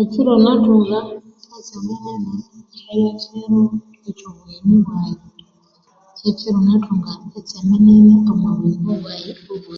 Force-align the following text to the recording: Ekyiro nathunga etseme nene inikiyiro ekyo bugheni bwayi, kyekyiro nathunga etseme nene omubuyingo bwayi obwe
Ekyiro 0.00 0.32
nathunga 0.42 0.98
etseme 1.56 1.94
nene 2.02 2.38
inikiyiro 2.92 3.60
ekyo 4.08 4.28
bugheni 4.36 4.76
bwayi, 4.84 5.14
kyekyiro 6.16 6.58
nathunga 6.66 7.12
etseme 7.38 7.76
nene 7.86 8.14
omubuyingo 8.32 8.92
bwayi 9.00 9.30
obwe 9.52 9.74